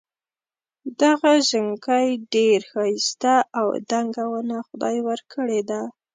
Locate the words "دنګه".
3.91-4.25